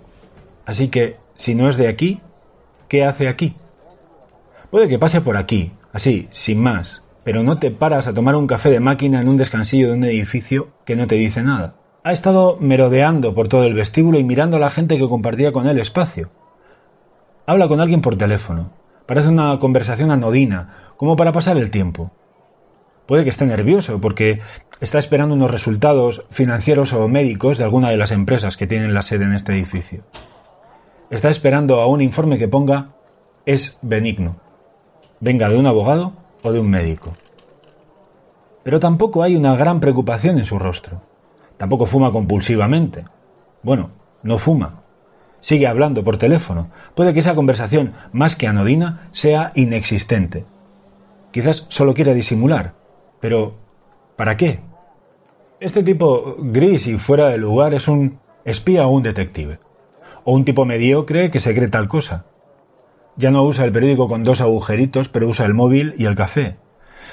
Así 0.66 0.90
que, 0.90 1.18
si 1.36 1.56
no 1.56 1.70
es 1.70 1.78
de 1.78 1.88
aquí, 1.88 2.22
¿qué 2.88 3.06
hace 3.06 3.28
aquí? 3.28 3.56
Puede 4.70 4.88
que 4.88 5.00
pase 5.00 5.22
por 5.22 5.38
aquí, 5.38 5.72
así, 5.94 6.28
sin 6.32 6.62
más, 6.62 7.02
pero 7.24 7.44
no 7.44 7.60
te 7.60 7.72
paras 7.72 8.08
a 8.08 8.14
tomar 8.14 8.36
un 8.36 8.48
café 8.48 8.70
de 8.70 8.80
máquina 8.80 9.22
en 9.22 9.30
un 9.30 9.38
descansillo 9.38 9.88
de 9.88 9.98
un 9.98 10.04
edificio 10.04 10.70
que 10.86 10.96
no 10.96 11.08
te 11.08 11.16
dice 11.16 11.44
nada. 11.44 11.76
Ha 12.04 12.12
estado 12.12 12.58
merodeando 12.60 13.36
por 13.36 13.48
todo 13.48 13.64
el 13.64 13.76
vestíbulo 13.76 14.18
y 14.18 14.24
mirando 14.24 14.58
a 14.58 14.62
la 14.62 14.72
gente 14.72 14.98
que 14.98 15.08
compartía 15.08 15.52
con 15.52 15.68
él 15.68 15.80
espacio. 15.80 16.30
Habla 17.46 17.68
con 17.68 17.82
alguien 17.82 18.02
por 18.02 18.18
teléfono. 18.18 18.72
Parece 19.06 19.30
una 19.30 19.58
conversación 19.60 20.12
anodina, 20.12 20.94
como 20.98 21.16
para 21.16 21.32
pasar 21.32 21.58
el 21.58 21.72
tiempo. 21.72 22.12
Puede 23.08 23.24
que 23.24 23.30
esté 23.30 23.46
nervioso 23.46 24.00
porque 24.00 24.40
está 24.80 25.00
esperando 25.00 25.36
unos 25.36 25.52
resultados 25.52 26.24
financieros 26.30 26.94
o 26.94 27.08
médicos 27.08 27.58
de 27.58 27.64
alguna 27.64 27.90
de 27.90 27.98
las 27.98 28.12
empresas 28.12 28.56
que 28.56 28.68
tienen 28.68 28.94
la 28.94 29.02
sede 29.02 29.26
en 29.26 29.34
este 29.34 29.54
edificio. 29.54 30.04
Está 31.10 31.30
esperando 31.30 31.82
a 31.82 31.88
un 31.88 32.02
informe 32.02 32.38
que 32.38 32.48
ponga 32.48 32.92
es 33.46 33.78
benigno, 33.82 34.38
venga 35.20 35.50
de 35.50 35.58
un 35.58 35.66
abogado 35.66 36.14
o 36.44 36.54
de 36.54 36.60
un 36.60 36.70
médico. 36.70 37.14
Pero 38.64 38.80
tampoco 38.80 39.24
hay 39.24 39.36
una 39.36 39.56
gran 39.56 39.80
preocupación 39.80 40.38
en 40.38 40.46
su 40.46 40.60
rostro. 40.60 41.02
Tampoco 41.58 41.86
fuma 41.86 42.12
compulsivamente. 42.12 43.06
Bueno, 43.64 43.90
no 44.24 44.38
fuma. 44.38 44.81
Sigue 45.42 45.68
hablando 45.68 46.04
por 46.04 46.18
teléfono. 46.18 46.70
Puede 46.96 47.14
que 47.14 47.20
esa 47.20 47.36
conversación, 47.36 47.94
más 48.14 48.36
que 48.36 48.48
anodina, 48.48 49.10
sea 49.12 49.52
inexistente. 49.56 50.46
Quizás 51.32 51.66
solo 51.70 51.94
quiera 51.94 52.14
disimular, 52.14 52.74
pero, 53.20 53.56
¿para 54.16 54.38
qué? 54.38 54.60
Este 55.60 55.84
tipo 55.84 56.36
gris 56.40 56.88
y 56.88 56.98
fuera 56.98 57.30
de 57.30 57.38
lugar 57.38 57.74
es 57.74 57.88
un 57.88 58.20
espía 58.46 58.86
o 58.86 58.92
un 58.92 59.04
detective. 59.04 59.60
O 60.24 60.34
un 60.34 60.46
tipo 60.46 60.66
mediocre 60.66 61.32
que 61.32 61.40
se 61.40 61.56
cree 61.56 61.70
tal 61.70 61.88
cosa. 61.88 62.26
Ya 63.16 63.32
no 63.32 63.44
usa 63.44 63.66
el 63.66 63.72
periódico 63.72 64.08
con 64.08 64.24
dos 64.24 64.42
agujeritos, 64.42 65.10
pero 65.10 65.28
usa 65.28 65.46
el 65.46 65.54
móvil 65.54 65.96
y 65.98 66.06
el 66.06 66.16
café. 66.16 66.58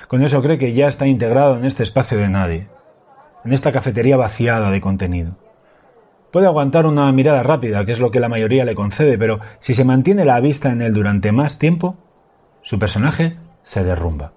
Con 0.07 0.23
eso 0.23 0.43
cree 0.43 0.59
que 0.59 0.73
ya 0.73 0.89
está 0.89 1.07
integrado 1.07 1.57
en 1.57 1.65
este 1.65 1.83
espacio 1.83 2.19
de 2.19 2.29
nadie, 2.29 2.69
en 3.45 3.53
esta 3.53 3.73
cafetería 3.73 4.17
vaciada 4.17 4.71
de 4.71 4.81
contenido. 4.81 5.37
Puede 6.31 6.47
aguantar 6.47 6.87
una 6.87 7.11
mirada 7.13 7.43
rápida, 7.43 7.85
que 7.87 7.93
es 7.93 8.01
lo 8.01 8.11
que 8.11 8.21
la 8.21 8.29
mayoría 8.29 8.65
le 8.65 8.75
concede, 8.75 9.17
pero 9.17 9.41
si 9.61 9.75
se 9.75 9.85
mantiene 9.85 10.27
la 10.27 10.41
vista 10.41 10.71
en 10.71 10.83
él 10.83 10.93
durante 10.93 11.33
más 11.33 11.59
tiempo, 11.59 11.97
su 12.63 12.79
personaje 12.79 13.39
se 13.63 13.83
derrumba. 13.83 14.33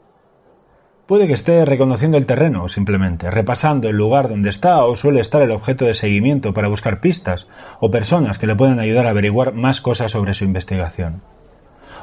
Puede 1.05 1.27
que 1.27 1.33
esté 1.33 1.65
reconociendo 1.65 2.17
el 2.17 2.25
terreno, 2.25 2.69
simplemente, 2.69 3.29
repasando 3.29 3.89
el 3.89 3.97
lugar 3.97 4.29
donde 4.29 4.49
está 4.49 4.85
o 4.85 4.95
suele 4.95 5.19
estar 5.19 5.41
el 5.41 5.51
objeto 5.51 5.83
de 5.83 5.93
seguimiento 5.93 6.53
para 6.53 6.69
buscar 6.69 7.01
pistas 7.01 7.49
o 7.81 7.91
personas 7.91 8.39
que 8.39 8.47
le 8.47 8.55
puedan 8.55 8.79
ayudar 8.79 9.05
a 9.05 9.09
averiguar 9.09 9.53
más 9.53 9.81
cosas 9.81 10.13
sobre 10.13 10.33
su 10.33 10.45
investigación. 10.45 11.21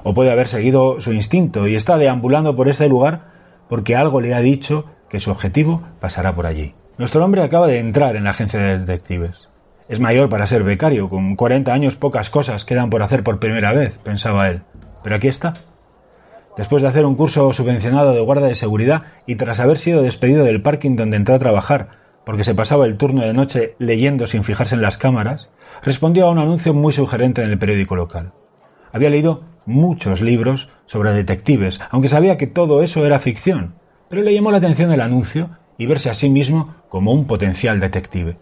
O 0.02 0.12
puede 0.12 0.30
haber 0.30 0.49
seguido 0.49 1.00
su 1.00 1.14
instinto 1.14 1.66
y 1.66 1.75
está 1.75 1.97
deambulando 1.97 2.54
por 2.54 2.68
este 2.68 2.87
lugar 2.87 3.30
porque 3.71 3.97
algo 3.97 4.21
le 4.21 4.35
ha 4.35 4.40
dicho 4.40 4.85
que 5.09 5.21
su 5.21 5.30
objetivo 5.30 5.83
pasará 6.00 6.35
por 6.35 6.45
allí. 6.45 6.75
Nuestro 6.99 7.25
hombre 7.25 7.42
acaba 7.42 7.66
de 7.66 7.78
entrar 7.78 8.14
en 8.16 8.25
la 8.25 8.30
agencia 8.30 8.61
de 8.61 8.78
detectives. 8.78 9.48
Es 9.88 10.00
mayor 10.00 10.28
para 10.28 10.47
ser 10.47 10.64
becario, 10.64 11.09
con 11.09 11.35
40 11.35 11.73
años 11.73 11.97
pocas 11.97 12.30
cosas 12.30 12.64
quedan 12.64 12.90
por 12.90 13.02
hacer 13.02 13.23
por 13.23 13.38
primera 13.38 13.73
vez, 13.73 13.99
pensaba 13.99 14.49
él. 14.49 14.62
Pero 15.02 15.16
aquí 15.16 15.28
está, 15.28 15.54
Después 16.59 16.83
de 16.83 16.88
hacer 16.88 17.07
un 17.07 17.14
curso 17.14 17.52
subvencionado 17.52 18.12
de 18.12 18.21
guardia 18.21 18.49
de 18.49 18.57
seguridad 18.57 19.04
y 19.26 19.37
tras 19.37 19.61
haber 19.61 19.78
sido 19.78 20.02
despedido 20.02 20.42
del 20.42 20.61
parking 20.61 20.97
donde 20.97 21.16
entró 21.16 21.37
a 21.37 21.38
trabajar, 21.38 21.90
porque 22.26 22.42
se 22.42 22.52
pasaba 22.52 22.85
el 22.85 22.97
turno 22.97 23.23
de 23.23 23.33
noche 23.33 23.76
leyendo 23.78 24.26
sin 24.26 24.42
fijarse 24.42 24.75
en 24.75 24.83
las 24.83 24.99
cámaras, 24.99 25.49
respondió 25.85 26.26
a 26.26 26.33
un 26.33 26.40
anuncio 26.40 26.75
muy 26.75 26.92
sugerente 26.92 27.42
en 27.42 27.50
el 27.50 27.61
periódico 27.61 27.95
local. 27.95 28.33
Había 28.92 29.09
leído 29.09 29.45
muchos 29.66 30.21
libros 30.21 30.68
sobre 30.87 31.12
detectives, 31.12 31.78
aunque 31.92 32.09
sabía 32.09 32.37
que 32.38 32.49
todo 32.49 32.83
eso 32.83 33.07
era 33.07 33.21
ficción, 33.21 33.76
pero 34.09 34.23
le 34.23 34.35
llamó 34.35 34.50
la 34.50 34.59
atención 34.59 34.90
el 34.90 35.00
anuncio 35.00 35.50
y 35.78 35.87
verse 35.87 36.11
a 36.11 36.14
sí 36.14 36.28
mismo 36.28 36.75
como 36.88 37.12
un 37.12 37.28
potencial 37.28 37.78
detective. 37.78 38.37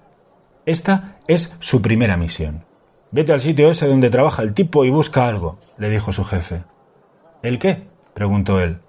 Esta 0.66 1.18
es 1.28 1.56
su 1.60 1.80
primera 1.80 2.16
misión. 2.16 2.64
Vete 3.12 3.32
al 3.32 3.40
sitio 3.40 3.70
ese 3.70 3.86
donde 3.86 4.10
trabaja 4.10 4.42
el 4.42 4.52
tipo 4.52 4.84
y 4.84 4.90
busca 4.90 5.28
algo, 5.28 5.58
le 5.78 5.88
dijo 5.88 6.12
su 6.12 6.24
jefe. 6.24 6.64
¿El 7.42 7.60
qué? 7.60 7.86
preguntó 8.14 8.58
él. 8.58 8.80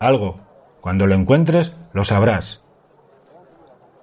Algo. 0.00 0.40
Cuando 0.80 1.06
lo 1.06 1.14
encuentres, 1.14 1.76
lo 1.92 2.02
sabrás. 2.02 2.64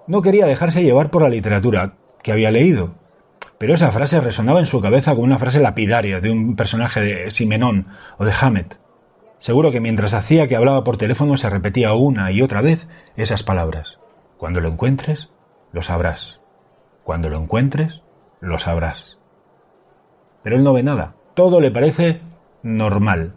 No 0.07 0.21
quería 0.21 0.45
dejarse 0.45 0.81
llevar 0.81 1.11
por 1.11 1.21
la 1.21 1.29
literatura 1.29 1.95
que 2.23 2.31
había 2.31 2.51
leído, 2.51 2.95
pero 3.57 3.73
esa 3.73 3.91
frase 3.91 4.21
resonaba 4.21 4.61
en 4.61 4.65
su 4.65 4.79
cabeza 4.79 5.11
como 5.11 5.25
una 5.25 5.39
frase 5.39 5.59
lapidaria 5.59 6.21
de 6.21 6.31
un 6.31 6.55
personaje 6.55 7.01
de 7.01 7.31
Simenón 7.31 7.87
o 8.17 8.23
de 8.23 8.31
Hammett. 8.31 8.79
Seguro 9.39 9.71
que 9.71 9.81
mientras 9.81 10.13
hacía 10.13 10.47
que 10.47 10.55
hablaba 10.55 10.85
por 10.85 10.97
teléfono 10.97 11.35
se 11.35 11.49
repetía 11.49 11.93
una 11.93 12.31
y 12.31 12.41
otra 12.41 12.61
vez 12.61 12.87
esas 13.17 13.43
palabras. 13.43 13.99
Cuando 14.37 14.61
lo 14.61 14.69
encuentres, 14.69 15.29
lo 15.73 15.81
sabrás. 15.81 16.38
Cuando 17.09 17.27
lo 17.31 17.37
encuentres, 17.37 18.03
lo 18.39 18.59
sabrás. 18.59 19.17
Pero 20.43 20.57
él 20.57 20.63
no 20.63 20.73
ve 20.73 20.83
nada. 20.83 21.15
Todo 21.33 21.59
le 21.59 21.71
parece 21.71 22.21
normal. 22.61 23.33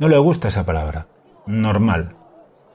No 0.00 0.08
le 0.08 0.18
gusta 0.18 0.48
esa 0.48 0.66
palabra. 0.66 1.06
Normal. 1.46 2.16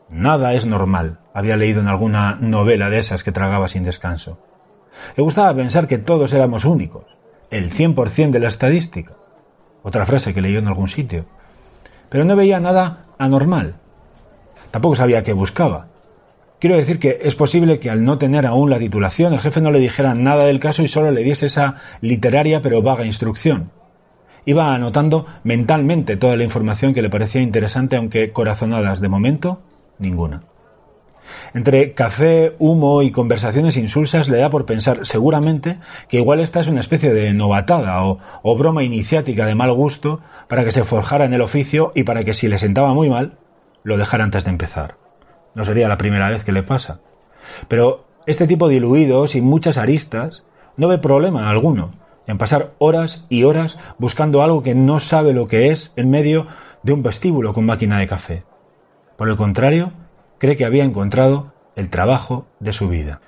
Nada 0.07 0.53
es 0.53 0.65
normal. 0.65 1.19
Había 1.33 1.57
leído 1.57 1.81
en 1.81 1.89
alguna 1.89 2.35
novela 2.35 2.89
de 2.89 2.99
esas 2.99 3.25
que 3.25 3.33
tragaba 3.33 3.67
sin 3.67 3.83
descanso. 3.83 4.39
Le 5.17 5.23
gustaba 5.23 5.53
pensar 5.53 5.85
que 5.85 5.97
todos 5.97 6.31
éramos 6.31 6.63
únicos. 6.63 7.03
El 7.49 7.69
100% 7.69 8.29
de 8.29 8.39
la 8.39 8.47
estadística. 8.47 9.15
Otra 9.83 10.05
frase 10.05 10.33
que 10.33 10.41
leyó 10.41 10.59
en 10.59 10.69
algún 10.69 10.87
sitio. 10.87 11.25
Pero 12.07 12.23
no 12.23 12.37
veía 12.37 12.61
nada 12.61 13.07
anormal. 13.17 13.75
Tampoco 14.71 14.95
sabía 14.95 15.25
qué 15.25 15.33
buscaba. 15.33 15.87
Quiero 16.59 16.75
decir 16.75 16.99
que 16.99 17.19
es 17.21 17.35
posible 17.35 17.79
que 17.79 17.89
al 17.89 18.03
no 18.03 18.17
tener 18.17 18.45
aún 18.45 18.69
la 18.69 18.79
titulación 18.79 19.33
el 19.33 19.39
jefe 19.39 19.61
no 19.61 19.71
le 19.71 19.79
dijera 19.79 20.13
nada 20.13 20.43
del 20.43 20.59
caso 20.59 20.83
y 20.83 20.89
solo 20.89 21.09
le 21.09 21.23
diese 21.23 21.45
esa 21.45 21.75
literaria 22.01 22.61
pero 22.61 22.81
vaga 22.81 23.05
instrucción. 23.05 23.71
Iba 24.45 24.73
anotando 24.73 25.25
mentalmente 25.43 26.17
toda 26.17 26.35
la 26.35 26.43
información 26.43 26.93
que 26.93 27.01
le 27.01 27.09
parecía 27.09 27.41
interesante, 27.41 27.95
aunque 27.95 28.31
corazonadas 28.31 28.99
de 28.99 29.07
momento, 29.07 29.61
ninguna. 29.99 30.41
Entre 31.53 31.93
café, 31.93 32.55
humo 32.59 33.03
y 33.03 33.11
conversaciones 33.11 33.77
insulsas 33.77 34.27
le 34.27 34.39
da 34.39 34.49
por 34.49 34.65
pensar 34.65 35.05
seguramente 35.05 35.77
que 36.09 36.17
igual 36.17 36.39
esta 36.41 36.59
es 36.59 36.67
una 36.67 36.79
especie 36.79 37.13
de 37.13 37.31
novatada 37.33 38.03
o, 38.03 38.19
o, 38.41 38.57
broma 38.57 38.83
iniciática 38.83 39.45
de 39.45 39.55
mal 39.55 39.71
gusto 39.73 40.21
para 40.47 40.65
que 40.65 40.71
se 40.71 40.83
forjara 40.83 41.25
en 41.25 41.33
el 41.33 41.41
oficio 41.41 41.91
y 41.95 42.03
para 42.03 42.23
que 42.23 42.33
si 42.33 42.47
le 42.47 42.57
sentaba 42.57 42.93
muy 42.93 43.09
mal, 43.09 43.37
lo 43.83 43.97
dejara 43.97 44.23
antes 44.23 44.43
de 44.43 44.49
empezar. 44.49 45.08
No 45.59 45.65
sería 45.65 45.89
la 45.89 45.97
primera 45.97 46.29
vez 46.29 46.45
que 46.45 46.53
le 46.53 46.63
pasa. 46.63 47.01
Pero 47.67 48.05
este 48.25 48.47
tipo 48.47 48.69
diluido, 48.69 49.27
sin 49.27 49.43
muchas 49.43 49.77
aristas, 49.77 50.41
no 50.77 50.87
ve 50.87 50.99
problema 50.99 51.49
alguno 51.49 51.91
en 52.27 52.37
pasar 52.37 52.71
horas 52.77 53.25
y 53.27 53.43
horas 53.43 53.77
buscando 53.97 54.41
algo 54.41 54.63
que 54.63 54.73
no 54.73 55.01
sabe 55.01 55.33
lo 55.33 55.49
que 55.49 55.71
es 55.71 55.91
en 55.97 56.09
medio 56.09 56.47
de 56.81 56.93
un 56.93 57.03
vestíbulo 57.03 57.53
con 57.53 57.65
máquina 57.65 57.99
de 57.99 58.07
café. 58.07 58.43
Por 59.17 59.27
el 59.27 59.35
contrario, 59.35 59.91
cree 60.37 60.55
que 60.55 60.63
había 60.63 60.85
encontrado 60.85 61.51
el 61.75 61.89
trabajo 61.89 62.45
de 62.61 62.71
su 62.71 62.87
vida. 62.87 63.19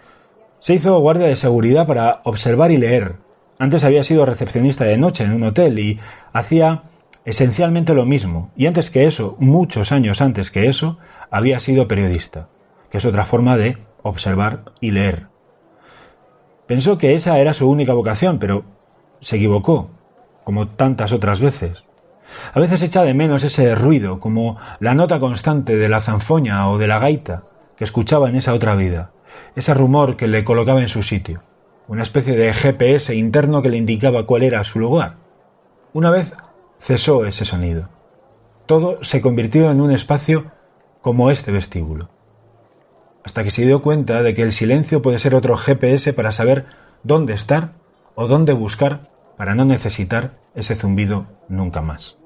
Se 0.62 0.74
hizo 0.74 0.98
guardia 1.02 1.28
de 1.28 1.36
seguridad 1.36 1.86
para 1.86 2.22
observar 2.24 2.72
y 2.72 2.78
leer. 2.78 3.16
Antes 3.60 3.84
había 3.84 4.06
sido 4.06 4.26
recepcionista 4.26 4.86
de 4.86 4.98
noche 4.98 5.26
en 5.26 5.34
un 5.34 5.44
hotel 5.44 5.80
y 5.80 6.00
hacía 6.32 6.84
esencialmente 7.26 7.94
lo 7.94 8.06
mismo. 8.06 8.52
Y 8.56 8.68
antes 8.68 8.90
que 8.90 9.06
eso, 9.06 9.36
muchos 9.38 9.92
años 9.92 10.22
antes 10.22 10.50
que 10.50 10.70
eso, 10.70 10.98
había 11.32 11.60
sido 11.62 11.88
periodista, 11.88 12.50
que 12.92 12.98
es 12.98 13.06
otra 13.06 13.26
forma 13.26 13.58
de 13.58 13.78
observar 14.04 14.66
y 14.82 14.92
leer. 14.92 15.28
Pensó 16.68 16.98
que 16.98 17.16
esa 17.16 17.40
era 17.40 17.54
su 17.54 17.70
única 17.70 17.94
vocación, 17.94 18.38
pero 18.38 18.66
se 19.22 19.38
equivocó, 19.38 19.90
como 20.44 20.68
tantas 20.68 21.12
otras 21.14 21.40
veces. 21.40 21.86
A 22.54 22.60
veces 22.60 22.82
echa 22.82 23.04
de 23.04 23.14
menos 23.14 23.44
ese 23.44 23.76
ruido, 23.76 24.20
como 24.20 24.58
la 24.80 24.94
nota 24.94 25.20
constante 25.20 25.78
de 25.78 25.90
la 25.90 26.02
zanfoña 26.02 26.70
o 26.70 26.78
de 26.78 26.88
la 26.88 27.00
gaita 27.00 27.44
que 27.76 27.84
escuchaba 27.84 28.30
en 28.30 28.36
esa 28.36 28.54
otra 28.54 28.76
vida, 28.76 29.12
ese 29.56 29.74
rumor 29.74 30.18
que 30.18 30.28
le 30.28 30.44
colocaba 30.44 30.82
en 30.82 30.90
su 30.90 31.04
sitio, 31.04 31.42
una 31.88 32.04
especie 32.04 32.36
de 32.36 32.54
GPS 32.54 33.16
interno 33.16 33.62
que 33.62 33.70
le 33.70 33.78
indicaba 33.78 34.26
cuál 34.26 34.44
era 34.44 34.64
su 34.64 34.80
lugar. 34.80 35.16
Una 35.94 36.10
vez 36.10 36.34
cesó 36.80 37.26
ese 37.26 37.46
sonido. 37.46 37.90
Todo 38.66 39.04
se 39.04 39.22
convirtió 39.22 39.72
en 39.72 39.82
un 39.82 39.92
espacio 39.92 40.52
como 41.02 41.32
este 41.32 41.52
vestíbulo. 41.52 42.10
Hasta 43.24 43.44
que 43.44 43.52
se 43.52 43.66
dio 43.66 43.82
cuenta 43.82 44.24
de 44.24 44.34
que 44.34 44.42
el 44.42 44.54
silencio 44.54 45.02
puede 45.02 45.20
ser 45.20 45.36
otro 45.36 45.56
GPS 45.58 46.14
para 46.14 46.32
saber 46.32 46.66
dónde 47.04 47.34
estar 47.34 47.74
o 48.16 48.28
dónde 48.28 48.54
buscar 48.54 49.02
para 49.38 49.56
no 49.56 49.66
necesitar 49.66 50.38
ese 50.56 50.76
zumbido 50.76 51.28
nunca 51.48 51.82
más. 51.82 52.18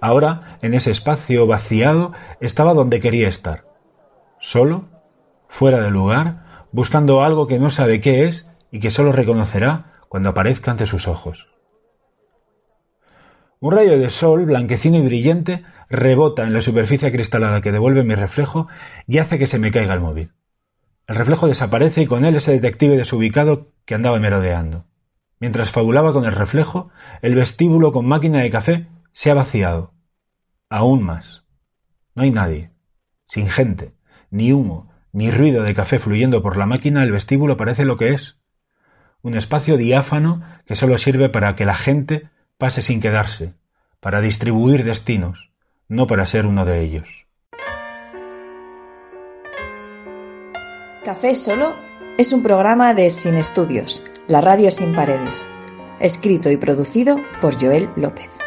Ahora, 0.00 0.58
en 0.62 0.74
ese 0.74 0.90
espacio 0.90 1.46
vaciado, 1.46 2.12
estaba 2.40 2.74
donde 2.74 3.00
quería 3.00 3.28
estar. 3.28 3.64
Solo, 4.38 4.84
fuera 5.48 5.80
de 5.82 5.90
lugar, 5.90 6.66
buscando 6.72 7.22
algo 7.22 7.46
que 7.46 7.58
no 7.58 7.70
sabe 7.70 8.00
qué 8.00 8.24
es 8.24 8.48
y 8.70 8.80
que 8.80 8.90
solo 8.90 9.12
reconocerá 9.12 10.02
cuando 10.08 10.30
aparezca 10.30 10.70
ante 10.70 10.86
sus 10.86 11.06
ojos. 11.06 11.46
Un 13.60 13.72
rayo 13.72 13.98
de 13.98 14.08
sol, 14.08 14.46
blanquecino 14.46 14.96
y 14.96 15.02
brillante, 15.02 15.64
rebota 15.90 16.44
en 16.44 16.54
la 16.54 16.62
superficie 16.62 17.10
cristalada 17.10 17.60
que 17.60 17.72
devuelve 17.72 18.04
mi 18.04 18.14
reflejo 18.14 18.68
y 19.06 19.18
hace 19.18 19.38
que 19.38 19.48
se 19.48 19.58
me 19.58 19.72
caiga 19.72 19.92
el 19.92 20.00
móvil. 20.00 20.30
El 21.06 21.16
reflejo 21.16 21.48
desaparece 21.48 22.02
y 22.02 22.06
con 22.06 22.24
él 22.24 22.36
ese 22.36 22.52
detective 22.52 22.96
desubicado 22.96 23.72
que 23.84 23.96
andaba 23.96 24.20
merodeando. 24.20 24.86
Mientras 25.40 25.72
fabulaba 25.72 26.12
con 26.12 26.24
el 26.24 26.32
reflejo, 26.32 26.90
el 27.22 27.34
vestíbulo 27.34 27.92
con 27.92 28.06
máquina 28.06 28.38
de 28.38 28.50
café 28.50 28.86
se 29.12 29.30
ha 29.30 29.34
vaciado. 29.34 29.92
Aún 30.68 31.02
más. 31.02 31.44
No 32.14 32.22
hay 32.22 32.30
nadie. 32.30 32.70
Sin 33.24 33.48
gente, 33.48 33.92
ni 34.30 34.52
humo, 34.52 34.92
ni 35.12 35.32
ruido 35.32 35.64
de 35.64 35.74
café 35.74 35.98
fluyendo 35.98 36.42
por 36.42 36.56
la 36.56 36.66
máquina, 36.66 37.02
el 37.02 37.10
vestíbulo 37.10 37.56
parece 37.56 37.84
lo 37.84 37.96
que 37.96 38.14
es. 38.14 38.38
Un 39.22 39.34
espacio 39.34 39.76
diáfano 39.76 40.42
que 40.66 40.76
solo 40.76 40.96
sirve 40.98 41.28
para 41.28 41.56
que 41.56 41.64
la 41.64 41.74
gente 41.74 42.28
pase 42.58 42.82
sin 42.82 43.00
quedarse, 43.00 43.54
para 43.98 44.20
distribuir 44.20 44.84
destinos, 44.84 45.49
no 45.90 46.06
para 46.06 46.24
ser 46.24 46.46
uno 46.46 46.64
de 46.64 46.82
ellos. 46.82 47.08
Café 51.04 51.34
Solo 51.34 51.74
es 52.16 52.32
un 52.32 52.42
programa 52.42 52.94
de 52.94 53.10
Sin 53.10 53.34
Estudios, 53.34 54.02
la 54.28 54.40
radio 54.40 54.70
sin 54.70 54.94
paredes, 54.94 55.46
escrito 55.98 56.50
y 56.50 56.56
producido 56.56 57.16
por 57.40 57.60
Joel 57.60 57.90
López. 57.96 58.39